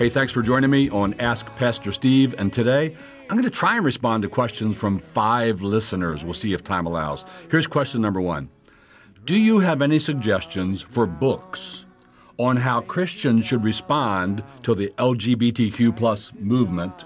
[0.00, 2.34] Hey, thanks for joining me on Ask Pastor Steve.
[2.38, 2.96] And today,
[3.28, 6.24] I'm going to try and respond to questions from five listeners.
[6.24, 7.26] We'll see if time allows.
[7.50, 8.48] Here's question number one
[9.26, 11.84] Do you have any suggestions for books
[12.38, 17.04] on how Christians should respond to the LGBTQ plus movement?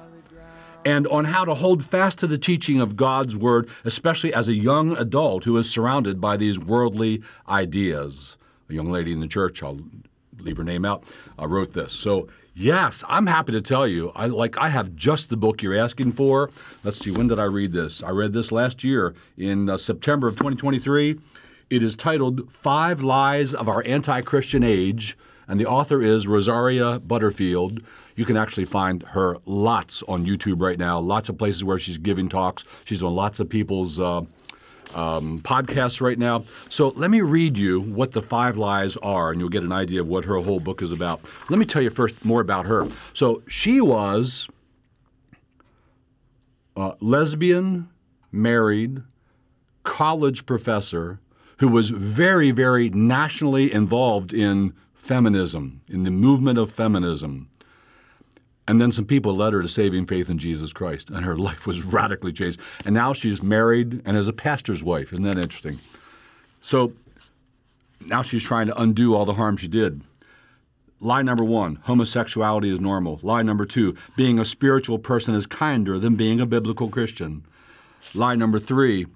[0.85, 4.55] And on how to hold fast to the teaching of God's Word, especially as a
[4.55, 8.37] young adult who is surrounded by these worldly ideas.
[8.71, 9.81] A young lady in the church, I'll
[10.39, 11.05] leave her name out,
[11.39, 11.93] uh, wrote this.
[11.93, 14.13] So Yes, I'm happy to tell you.
[14.15, 16.51] I like I have just the book you're asking for.
[16.85, 18.01] Let's see, when did I read this?
[18.01, 21.19] I read this last year in uh, September of 2023.
[21.69, 25.19] It is titled Five Lies of Our Anti-Christian Age,
[25.49, 27.81] and the author is Rosaria Butterfield.
[28.15, 31.99] You can actually find her lots on YouTube right now, lots of places where she's
[31.99, 32.65] giving talks.
[32.85, 34.21] She's on lots of people's uh,
[34.95, 36.45] um, podcasts right now.
[36.71, 40.01] So let me read you what the five lies are, and you'll get an idea
[40.01, 41.21] of what her whole book is about.
[41.49, 42.87] Let me tell you first more about her.
[43.13, 44.49] So she was
[46.77, 47.89] a lesbian,
[48.33, 49.03] married,
[49.85, 51.21] college professor
[51.59, 57.49] who was very, very nationally involved in feminism, in the movement of feminism.
[58.67, 61.67] And then some people led her to saving faith in Jesus Christ, and her life
[61.67, 62.61] was radically changed.
[62.87, 65.13] And now she's married and is a pastor's wife.
[65.13, 65.79] Isn't that interesting?
[66.61, 66.93] So
[68.07, 70.03] now she's trying to undo all the harm she did.
[71.01, 73.21] Lie number one homosexuality is normal.
[73.23, 77.45] Lie number two being a spiritual person is kinder than being a biblical Christian.
[78.15, 79.07] Lie number three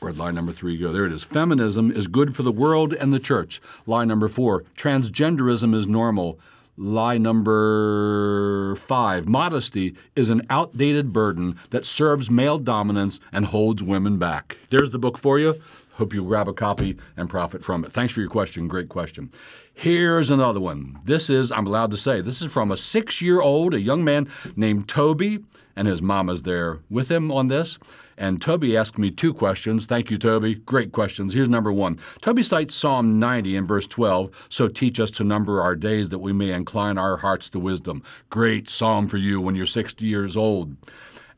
[0.00, 0.92] where'd lie number three go?
[0.92, 1.24] There it is.
[1.24, 3.60] Feminism is good for the world and the church.
[3.86, 6.38] Lie number four transgenderism is normal.
[6.76, 14.18] Lie number five modesty is an outdated burden that serves male dominance and holds women
[14.18, 14.58] back.
[14.70, 15.54] There's the book for you.
[15.92, 17.92] Hope you grab a copy and profit from it.
[17.92, 18.66] Thanks for your question.
[18.66, 19.30] Great question.
[19.72, 20.98] Here's another one.
[21.04, 24.02] This is, I'm allowed to say, this is from a six year old, a young
[24.02, 25.44] man named Toby,
[25.76, 27.78] and his mama's there with him on this.
[28.16, 29.86] And Toby asked me two questions.
[29.86, 30.54] Thank you, Toby.
[30.54, 31.34] Great questions.
[31.34, 31.98] Here's number one.
[32.22, 34.46] Toby cites Psalm 90 in verse 12.
[34.48, 38.02] So teach us to number our days that we may incline our hearts to wisdom.
[38.30, 40.76] Great psalm for you when you're 60 years old.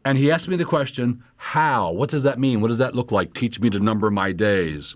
[0.05, 1.93] And he asked me the question, how?
[1.93, 2.61] What does that mean?
[2.61, 3.35] What does that look like?
[3.35, 4.95] Teach me to number my days.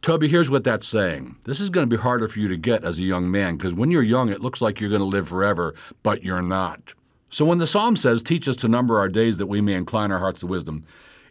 [0.00, 1.36] Toby, here's what that's saying.
[1.44, 3.74] This is going to be harder for you to get as a young man because
[3.74, 6.94] when you're young, it looks like you're going to live forever, but you're not.
[7.30, 10.12] So when the psalm says, Teach us to number our days that we may incline
[10.12, 10.84] our hearts to wisdom,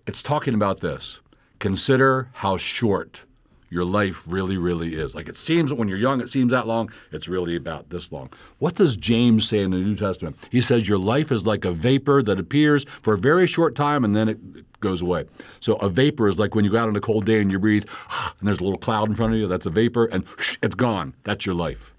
[0.07, 1.21] it's talking about this.
[1.59, 3.25] Consider how short
[3.69, 5.13] your life really, really is.
[5.13, 6.89] Like it seems when you're young, it seems that long.
[7.11, 8.29] It's really about this long.
[8.59, 10.37] What does James say in the New Testament?
[10.49, 14.05] He says, Your life is like a vapor that appears for a very short time
[14.05, 15.25] and then it goes away.
[15.59, 17.59] So a vapor is like when you go out on a cold day and you
[17.59, 17.85] breathe
[18.39, 19.47] and there's a little cloud in front of you.
[19.47, 20.23] That's a vapor and
[20.61, 21.15] it's gone.
[21.23, 21.93] That's your life.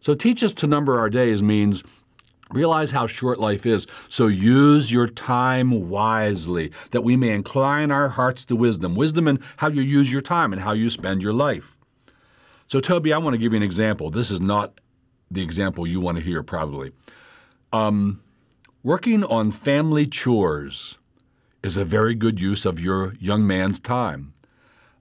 [0.00, 1.84] So teach us to number our days means
[2.52, 8.08] Realize how short life is, so use your time wisely, that we may incline our
[8.08, 8.94] hearts to wisdom.
[8.94, 11.76] Wisdom in how you use your time and how you spend your life.
[12.68, 14.10] So, Toby, I want to give you an example.
[14.10, 14.80] This is not
[15.30, 16.92] the example you want to hear, probably.
[17.72, 18.22] Um,
[18.84, 20.98] working on family chores
[21.64, 24.32] is a very good use of your young man's time.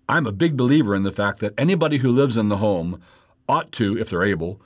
[0.09, 3.01] I'm a big believer in the fact that anybody who lives in the home
[3.47, 4.61] ought to, if they're able,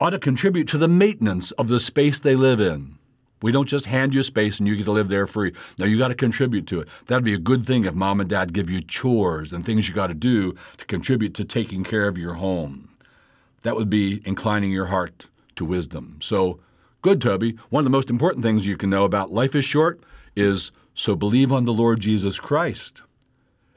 [0.00, 2.98] ought to contribute to the maintenance of the space they live in.
[3.40, 5.52] We don't just hand you space and you get to live there free.
[5.78, 6.88] No, you got to contribute to it.
[7.06, 9.94] That'd be a good thing if mom and dad give you chores and things you
[9.94, 12.88] got to do to contribute to taking care of your home.
[13.62, 16.18] That would be inclining your heart to wisdom.
[16.20, 16.58] So,
[17.02, 17.56] good, Toby.
[17.70, 20.00] One of the most important things you can know about life is short
[20.34, 23.02] is so believe on the Lord Jesus Christ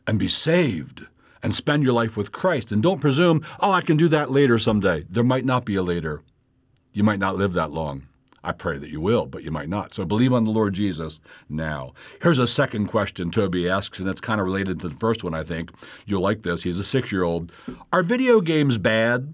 [0.07, 1.05] and be saved
[1.44, 2.72] and spend your life with Christ.
[2.72, 5.06] And don't presume, oh, I can do that later someday.
[5.09, 6.22] There might not be a later.
[6.94, 8.07] You might not live that long.
[8.44, 9.94] I pray that you will, but you might not.
[9.94, 11.94] So believe on the Lord Jesus now.
[12.22, 15.35] Here's a second question Toby asks, and it's kind of related to the first one,
[15.35, 15.72] I think.
[16.07, 16.63] You'll like this.
[16.63, 17.52] He's a six year old.
[17.94, 19.34] Are video games bad?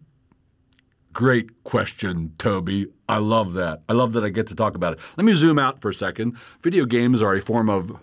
[1.13, 2.87] Great question, Toby.
[3.07, 3.81] I love that.
[3.87, 4.99] I love that I get to talk about it.
[5.15, 6.37] Let me zoom out for a second.
[6.61, 7.97] Video games are a form of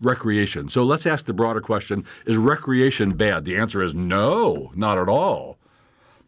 [0.00, 0.68] recreation.
[0.68, 3.44] So let's ask the broader question Is recreation bad?
[3.44, 5.58] The answer is no, not at all.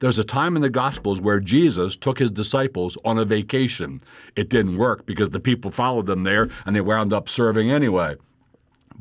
[0.00, 4.00] There's a time in the Gospels where Jesus took his disciples on a vacation.
[4.34, 8.16] It didn't work because the people followed them there and they wound up serving anyway.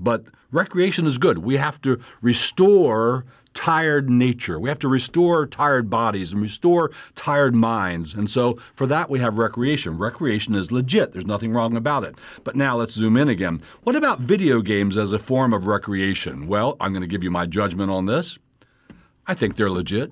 [0.02, 1.40] But recreation is good.
[1.40, 4.60] We have to restore tired nature.
[4.60, 8.14] We have to restore tired bodies and restore tired minds.
[8.14, 9.98] And so for that, we have recreation.
[9.98, 12.16] Recreation is legit, there's nothing wrong about it.
[12.44, 13.62] But now let's zoom in again.
[13.84, 16.48] What about video games as a form of recreation?
[16.48, 18.40] Well, I'm going to give you my judgment on this.
[19.28, 20.12] I think they're legit.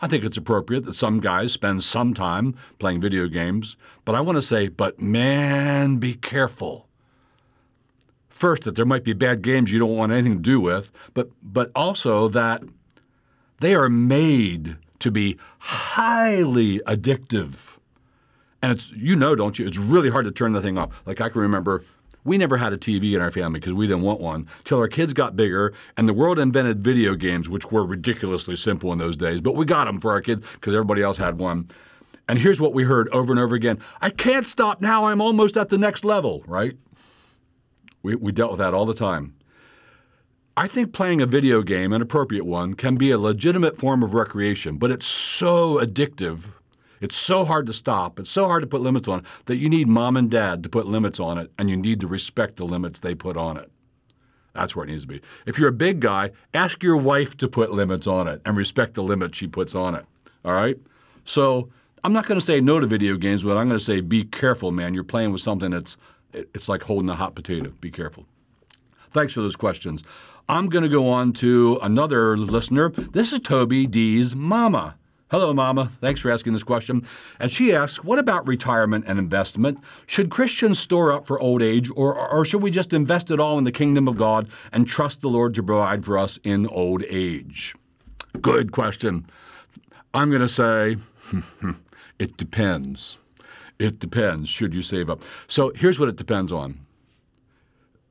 [0.00, 4.20] I think it's appropriate that some guys spend some time playing video games, but I
[4.20, 6.88] want to say, but man, be careful.
[8.42, 11.30] First, that there might be bad games you don't want anything to do with, but,
[11.44, 12.64] but also that
[13.60, 17.78] they are made to be highly addictive.
[18.60, 19.66] And it's, you know, don't you?
[19.68, 21.04] It's really hard to turn the thing off.
[21.06, 21.84] Like I can remember
[22.24, 24.88] we never had a TV in our family because we didn't want one till our
[24.88, 29.16] kids got bigger and the world invented video games, which were ridiculously simple in those
[29.16, 29.40] days.
[29.40, 31.68] But we got them for our kids because everybody else had one.
[32.28, 35.04] And here's what we heard over and over again I can't stop now.
[35.04, 36.76] I'm almost at the next level, right?
[38.02, 39.34] We, we dealt with that all the time.
[40.56, 44.12] I think playing a video game, an appropriate one, can be a legitimate form of
[44.12, 46.52] recreation, but it's so addictive
[47.02, 49.88] it's so hard to stop, it's so hard to put limits on that you need
[49.88, 53.00] mom and dad to put limits on it, and you need to respect the limits
[53.00, 53.72] they put on it.
[54.54, 55.20] That's where it needs to be.
[55.44, 58.94] If you're a big guy, ask your wife to put limits on it and respect
[58.94, 60.04] the limits she puts on it.
[60.44, 60.78] All right?
[61.24, 61.70] So
[62.04, 64.22] I'm not going to say no to video games, but I'm going to say be
[64.22, 64.94] careful, man.
[64.94, 65.96] You're playing with something that's
[66.32, 67.72] it's like holding a hot potato.
[67.80, 68.26] Be careful.
[69.10, 70.02] Thanks for those questions.
[70.48, 72.88] I'm going to go on to another listener.
[72.90, 74.96] This is Toby D's mama.
[75.30, 75.88] Hello, Mama.
[76.02, 77.06] Thanks for asking this question.
[77.40, 79.78] And she asks, What about retirement and investment?
[80.06, 83.56] Should Christians store up for old age, or, or should we just invest it all
[83.56, 87.02] in the kingdom of God and trust the Lord to provide for us in old
[87.08, 87.74] age?
[88.42, 89.26] Good question.
[90.12, 90.98] I'm going to say,
[92.18, 93.16] it depends.
[93.82, 94.48] It depends.
[94.48, 95.22] Should you save up?
[95.48, 96.86] So here's what it depends on.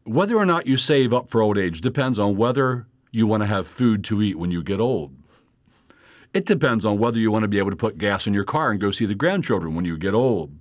[0.03, 3.47] Whether or not you save up for old age depends on whether you want to
[3.47, 5.15] have food to eat when you get old.
[6.33, 8.71] It depends on whether you want to be able to put gas in your car
[8.71, 10.51] and go see the grandchildren when you get old.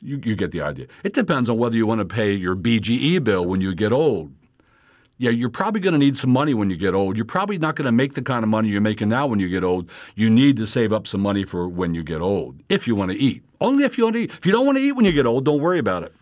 [0.00, 0.86] You, you get the idea.
[1.04, 4.32] It depends on whether you want to pay your BGE bill when you get old.
[5.16, 7.16] Yeah, you're probably going to need some money when you get old.
[7.16, 9.48] You're probably not going to make the kind of money you're making now when you
[9.48, 9.90] get old.
[10.16, 13.12] You need to save up some money for when you get old, if you want
[13.12, 13.44] to eat.
[13.60, 14.30] Only if you want to eat.
[14.32, 16.12] If you don't want to eat when you get old, don't worry about it.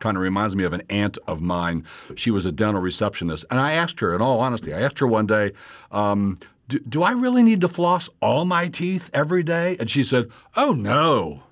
[0.00, 1.86] Kind of reminds me of an aunt of mine.
[2.14, 3.46] She was a dental receptionist.
[3.50, 5.52] And I asked her, in all honesty, I asked her one day,
[5.90, 9.76] um, do, do I really need to floss all my teeth every day?
[9.80, 11.42] And she said, Oh, no.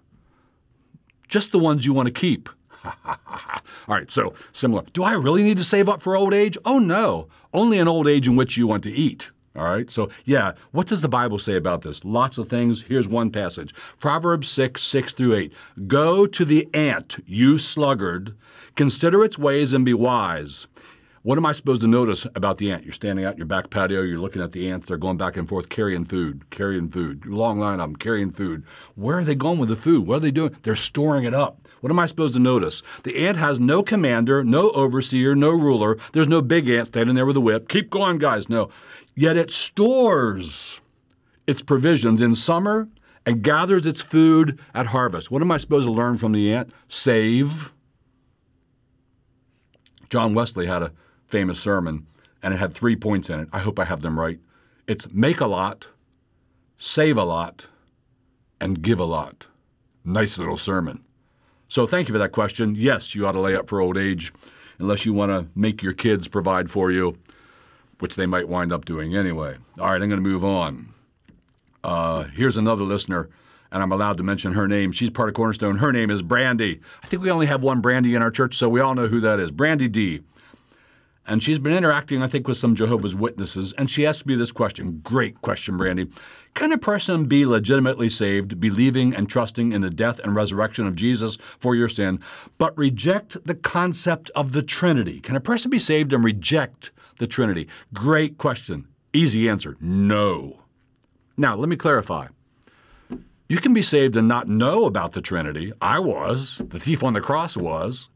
[1.29, 2.49] Just the ones you want to keep.
[3.07, 4.85] all right, so similar.
[4.93, 6.57] Do I really need to save up for old age?
[6.65, 7.29] Oh, no.
[7.53, 9.31] Only an old age in which you want to eat.
[9.55, 12.07] All right, so yeah, what does the Bible say about this?
[12.07, 12.85] Lots of things.
[12.85, 15.53] Here's one passage Proverbs 6, 6 through 8.
[15.87, 18.35] Go to the ant, you sluggard,
[18.77, 20.69] consider its ways and be wise.
[21.25, 22.83] What am I supposed to notice about the ant?
[22.83, 25.37] You're standing out in your back patio, you're looking at the ants, they're going back
[25.37, 28.65] and forth carrying food, carrying food, long line of them carrying food.
[28.97, 30.05] Where are they going with the food?
[30.05, 30.57] What are they doing?
[30.63, 31.69] They're storing it up.
[31.81, 32.83] What am I supposed to notice?
[33.05, 35.97] The ant has no commander, no overseer, no ruler.
[36.13, 37.69] There's no big ant standing there with a whip.
[37.69, 38.49] Keep going, guys.
[38.49, 38.69] No.
[39.15, 40.81] Yet it stores
[41.47, 42.89] its provisions in summer
[43.25, 45.31] and gathers its food at harvest.
[45.31, 46.73] What am I supposed to learn from the ant?
[46.89, 47.73] Save.
[50.11, 50.93] John Wesley had a
[51.33, 52.07] famous sermon,
[52.43, 53.49] and it had three points in it.
[53.53, 54.39] I hope I have them right.
[54.87, 55.89] It's make a lot,
[56.77, 57.69] save a lot,
[58.61, 59.49] and give a lot.
[60.05, 61.03] Nice little sermon.
[61.69, 62.75] So thank you for that question.
[62.77, 64.31] Yes, you ought to lay up for old age
[64.79, 67.17] unless you want to make your kids provide for you,
[67.99, 69.57] which they might wind up doing anyway.
[69.81, 70.93] All right, I'm going to move on.
[71.83, 73.31] Uh, here's another listener,
[73.71, 74.93] and I'm allowed to mention her name.
[74.93, 75.79] She's part of Cornerstone.
[75.79, 76.81] Her name is Brandy.
[77.03, 79.21] I think we only have one Brandy in our church, so we all know who
[79.21, 79.51] that is.
[79.51, 80.21] Brandy D.
[81.27, 83.73] And she's been interacting, I think, with some Jehovah's Witnesses.
[83.75, 85.01] And she asked me this question.
[85.05, 86.09] Great question, Brandy.
[86.55, 90.97] Can a person be legitimately saved, believing and trusting in the death and resurrection of
[90.97, 92.19] Jesus for your sin,
[92.59, 95.21] but reject the concept of the Trinity?
[95.21, 97.69] Can a person be saved and reject the Trinity?
[97.95, 98.89] Great question.
[99.13, 100.61] Easy answer no.
[101.37, 102.29] Now, let me clarify.
[103.49, 105.73] You can be saved and not know about the Trinity.
[105.81, 106.61] I was.
[106.65, 108.09] The thief on the cross was.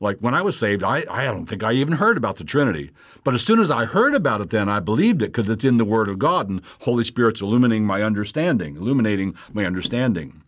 [0.00, 2.90] Like when I was saved, I, I don't think I even heard about the Trinity.
[3.22, 5.76] But as soon as I heard about it, then I believed it because it's in
[5.76, 10.42] the Word of God and Holy Spirit's illuminating my understanding, illuminating my understanding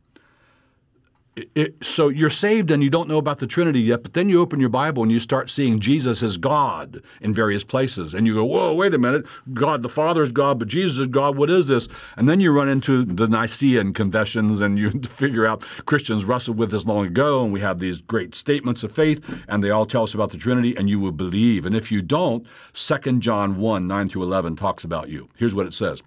[1.37, 4.41] it, so you're saved and you don't know about the Trinity yet, but then you
[4.41, 8.35] open your Bible and you start seeing Jesus as God in various places, and you
[8.35, 9.25] go, "Whoa, wait a minute!
[9.55, 11.37] God the Father is God, but Jesus is God.
[11.37, 15.63] What is this?" And then you run into the Nicene confessions, and you figure out
[15.87, 19.65] Christians wrestled with this long ago, and we have these great statements of faith, and
[19.65, 21.65] they all tell us about the Trinity, and you will believe.
[21.65, 25.29] And if you don't, 2 John one nine through eleven talks about you.
[25.39, 26.03] Here's what it says.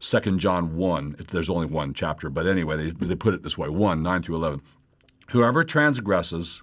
[0.00, 3.68] 2 John 1, there's only one chapter, but anyway, they, they put it this way
[3.68, 4.62] 1, 9 through 11.
[5.30, 6.62] Whoever transgresses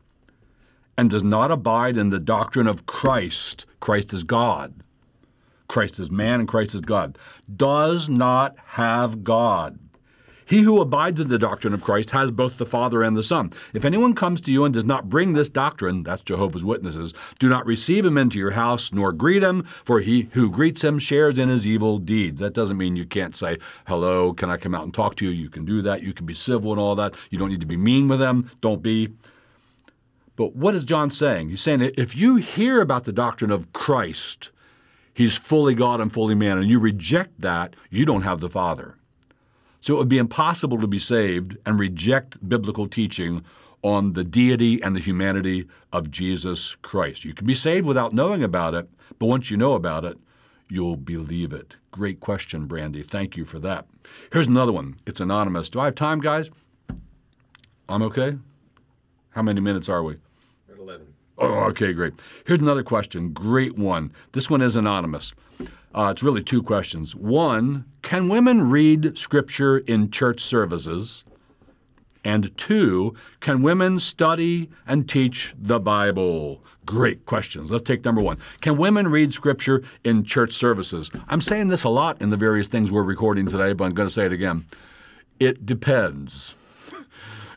[0.98, 4.74] and does not abide in the doctrine of Christ, Christ is God.
[5.68, 7.18] Christ is man and Christ is God,
[7.54, 9.78] does not have God.
[10.48, 13.52] He who abides in the doctrine of Christ has both the Father and the Son.
[13.74, 17.50] If anyone comes to you and does not bring this doctrine, that's Jehovah's Witnesses, do
[17.50, 21.38] not receive him into your house nor greet him, for he who greets him shares
[21.38, 22.40] in his evil deeds.
[22.40, 25.32] That doesn't mean you can't say, hello, can I come out and talk to you?
[25.32, 26.02] You can do that.
[26.02, 27.14] You can be civil and all that.
[27.30, 28.50] You don't need to be mean with them.
[28.62, 29.10] Don't be.
[30.38, 31.50] But what is John saying?
[31.50, 34.52] He's saying that if you hear about the doctrine of Christ,
[35.14, 38.96] he's fully God and fully man, and you reject that, you don't have the Father.
[39.88, 43.46] So it would be impossible to be saved and reject biblical teaching
[43.84, 47.24] on the deity and the humanity of Jesus Christ.
[47.24, 50.18] You can be saved without knowing about it, but once you know about it,
[50.68, 51.78] you'll believe it.
[51.90, 53.02] Great question, Brandy.
[53.02, 53.88] Thank you for that.
[54.34, 54.98] Here's another one.
[55.06, 55.70] It's anonymous.
[55.70, 56.52] Do I have time, guys?
[57.88, 58.38] I'm okay?
[59.30, 60.16] How many minutes are we?
[60.70, 61.08] At 11.
[61.38, 62.12] Oh, okay, great.
[62.46, 63.32] Here's another question.
[63.32, 64.12] Great one.
[64.34, 65.34] This one is anonymous.
[65.94, 67.16] Uh, it's really two questions.
[67.16, 71.24] One, can women read scripture in church services?
[72.24, 76.62] And two, can women study and teach the Bible?
[76.86, 77.72] Great questions.
[77.72, 78.38] Let's take number one.
[78.60, 81.10] Can women read scripture in church services?
[81.30, 84.10] I'm saying this a lot in the various things we're recording today, but I'm going
[84.10, 84.66] to say it again.
[85.40, 86.56] It depends.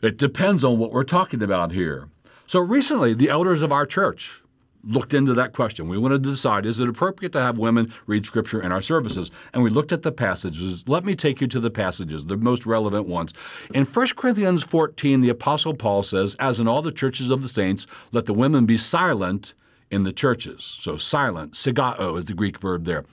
[0.01, 2.07] It depends on what we're talking about here.
[2.47, 4.40] So recently, the elders of our church,
[4.83, 5.87] looked into that question.
[5.87, 9.31] We wanted to decide is it appropriate to have women read scripture in our services?
[9.53, 10.87] And we looked at the passages.
[10.87, 13.33] Let me take you to the passages, the most relevant ones.
[13.73, 17.49] In 1 Corinthians 14, the Apostle Paul says, As in all the churches of the
[17.49, 19.53] saints, let the women be silent
[19.89, 20.63] in the churches.
[20.63, 23.05] So silent, sigao is the Greek verb there.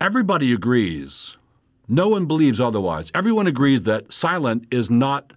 [0.00, 1.36] Everybody agrees.
[1.88, 3.10] No one believes otherwise.
[3.14, 5.32] Everyone agrees that silent is not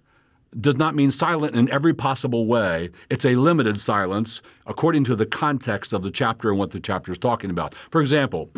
[0.60, 2.90] does not mean silent in every possible way.
[3.10, 7.12] It's a limited silence according to the context of the chapter and what the chapter
[7.12, 7.74] is talking about.
[7.74, 8.50] For example,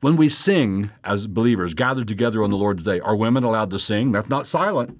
[0.00, 3.78] when we sing as believers gathered together on the Lord's Day, are women allowed to
[3.78, 4.12] sing?
[4.12, 4.98] That's not silent.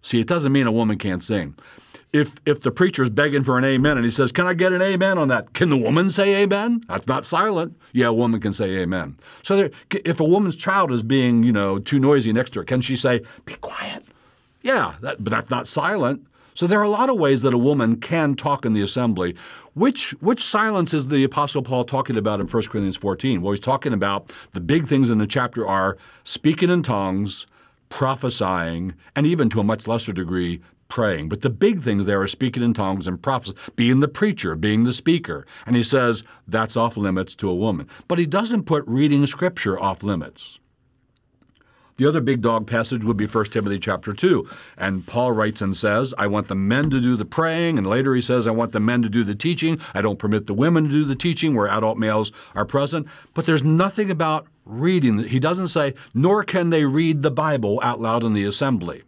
[0.00, 1.54] See, it doesn't mean a woman can't sing.
[2.10, 4.72] If, if the preacher is begging for an amen and he says, Can I get
[4.72, 5.52] an amen on that?
[5.52, 6.82] Can the woman say amen?
[6.88, 7.76] That's not silent.
[7.92, 9.18] Yeah, a woman can say amen.
[9.42, 12.64] So there, if a woman's child is being, you know, too noisy next to her,
[12.64, 14.02] can she say, Be quiet?
[14.68, 16.26] Yeah, that, but that's not silent.
[16.52, 19.34] So there are a lot of ways that a woman can talk in the assembly.
[19.72, 23.40] Which which silence is the Apostle Paul talking about in 1 Corinthians 14?
[23.40, 27.46] Well, he's talking about the big things in the chapter are speaking in tongues,
[27.88, 31.30] prophesying, and even to a much lesser degree, praying.
[31.30, 34.84] But the big things there are speaking in tongues and prophecy, being the preacher, being
[34.84, 35.46] the speaker.
[35.64, 37.88] And he says that's off limits to a woman.
[38.06, 40.60] But he doesn't put reading scripture off limits.
[41.98, 44.48] The other big dog passage would be 1 Timothy chapter 2.
[44.76, 47.76] And Paul writes and says, I want the men to do the praying.
[47.76, 49.80] And later he says, I want the men to do the teaching.
[49.94, 53.08] I don't permit the women to do the teaching where adult males are present.
[53.34, 55.24] But there's nothing about reading.
[55.24, 59.02] He doesn't say, nor can they read the Bible out loud in the assembly.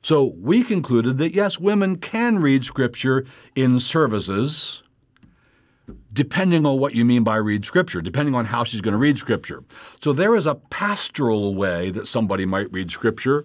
[0.00, 4.82] So we concluded that yes, women can read Scripture in services
[6.16, 9.18] depending on what you mean by read scripture, depending on how she's going to read
[9.18, 9.62] scripture.
[10.02, 13.44] So there is a pastoral way that somebody might read scripture.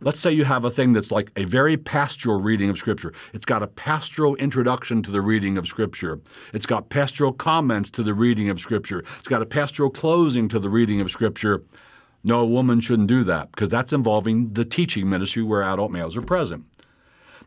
[0.00, 3.14] Let's say you have a thing that's like a very pastoral reading of Scripture.
[3.32, 6.20] It's got a pastoral introduction to the reading of Scripture.
[6.52, 8.98] It's got pastoral comments to the reading of Scripture.
[9.18, 11.62] It's got a pastoral closing to the reading of Scripture.
[12.22, 16.14] No, a woman shouldn't do that because that's involving the teaching ministry where adult males
[16.14, 16.66] are present.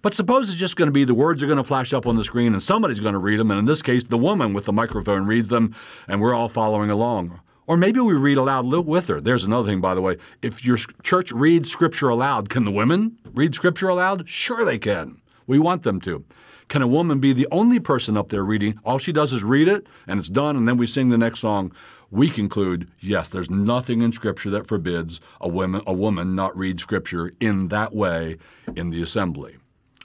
[0.02, 2.16] But suppose it's just going to be the words are going to flash up on
[2.16, 4.66] the screen and somebody's going to read them, and in this case, the woman with
[4.66, 5.76] the microphone reads them,
[6.08, 7.40] and we're all following along.
[7.68, 9.22] Or maybe we read aloud with her.
[9.22, 10.18] There's another thing, by the way.
[10.42, 14.28] If your church reads scripture aloud, can the women read scripture aloud?
[14.28, 15.22] Sure, they can.
[15.46, 16.26] We want them to.
[16.70, 18.80] Can a woman be the only person up there reading?
[18.86, 21.40] All she does is read it, and it's done, and then we sing the next
[21.40, 21.72] song.
[22.12, 26.80] We conclude, yes, there's nothing in Scripture that forbids a woman, a woman not read
[26.80, 28.38] Scripture in that way
[28.76, 29.58] in the assembly.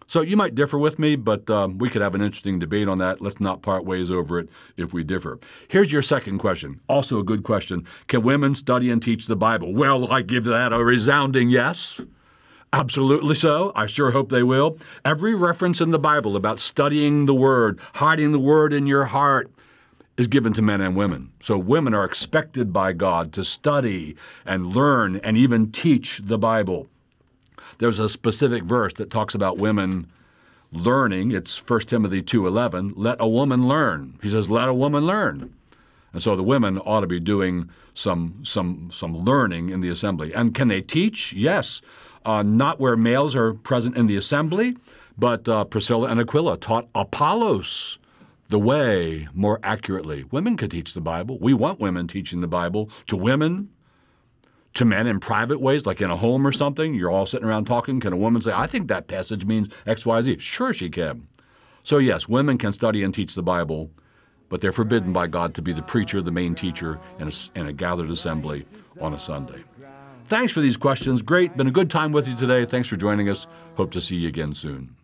[0.06, 2.98] So you might differ with me, but um, we could have an interesting debate on
[2.98, 3.20] that.
[3.20, 5.38] Let's not part ways over it if we differ.
[5.68, 7.86] Here's your second question, also a good question.
[8.06, 9.74] Can women study and teach the Bible?
[9.74, 12.00] Well, I give that a resounding yes.
[12.72, 13.70] Absolutely so.
[13.76, 14.78] I sure hope they will.
[15.04, 19.48] Every reference in the Bible about studying the Word, hiding the Word in your heart,
[20.16, 21.30] is given to men and women.
[21.40, 26.88] So women are expected by God to study and learn and even teach the Bible
[27.78, 30.06] there's a specific verse that talks about women
[30.72, 31.32] learning.
[31.32, 32.92] It's 1 Timothy 2:11.
[32.96, 34.18] Let a woman learn.
[34.22, 35.52] He says, "Let a woman learn."
[36.12, 40.32] And so the women ought to be doing some some some learning in the assembly.
[40.34, 41.32] And can they teach?
[41.32, 41.82] Yes,
[42.24, 44.76] uh, not where males are present in the assembly,
[45.18, 47.98] but uh, Priscilla and Aquila taught Apollos
[48.48, 50.24] the way more accurately.
[50.30, 51.38] Women can teach the Bible.
[51.40, 53.70] We want women teaching the Bible to women,
[54.74, 56.94] to men in private ways, like in a home or something.
[56.94, 58.00] You're all sitting around talking.
[58.00, 60.38] Can a woman say, I think that passage means X, Y, Z?
[60.38, 61.26] Sure, she can.
[61.82, 63.90] So, yes, women can study and teach the Bible,
[64.48, 67.66] but they're forbidden by God to be the preacher, the main teacher in a, in
[67.66, 68.62] a gathered assembly
[69.00, 69.62] on a Sunday.
[70.26, 71.20] Thanks for these questions.
[71.20, 71.56] Great.
[71.56, 72.64] Been a good time with you today.
[72.64, 73.46] Thanks for joining us.
[73.76, 74.96] Hope to see you again soon.